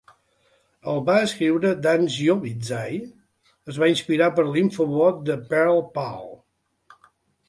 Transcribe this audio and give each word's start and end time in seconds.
El 0.91 1.01
va 1.09 1.15
escriure 1.25 1.73
Dan 1.83 2.07
Shiovitz 2.13 2.71
ai 2.77 2.97
es 3.73 3.77
va 3.83 3.89
inspirar 3.91 4.31
per 4.39 4.47
l'infobot 4.47 5.21
de 5.29 5.37
Perl, 5.53 5.83
Purl. 5.99 6.27